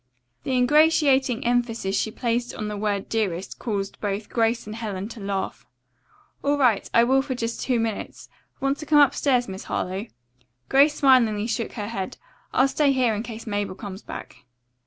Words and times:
The 0.45 0.53
ingratiating 0.57 1.45
emphasis 1.45 1.95
she 1.95 2.09
placed 2.09 2.55
on 2.55 2.69
the 2.69 2.75
word 2.75 3.07
"dearest" 3.07 3.59
caused 3.59 4.01
both 4.01 4.29
Grace 4.31 4.65
and 4.65 4.75
Helen 4.75 5.07
to 5.09 5.19
laugh. 5.19 5.67
"All 6.43 6.57
right, 6.57 6.89
I 6.91 7.03
will 7.03 7.21
for 7.21 7.35
just 7.35 7.61
two 7.61 7.79
minutes. 7.79 8.27
Want 8.59 8.79
to 8.79 8.87
come 8.87 8.97
upstairs, 8.97 9.47
Miss 9.47 9.65
Harlowe?" 9.65 10.07
Grace 10.69 10.95
smilingly 10.95 11.45
shook 11.45 11.73
her 11.73 11.89
head. 11.89 12.17
"I'll 12.51 12.67
stay 12.67 12.91
here 12.93 13.13
in 13.13 13.21
case 13.21 13.45
Mabel 13.45 13.75
comes 13.75 14.01
back." 14.01 14.37